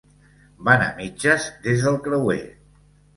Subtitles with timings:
[0.69, 2.39] Van a mitges des del creuer.